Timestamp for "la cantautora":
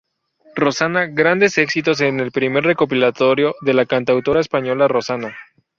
3.75-4.39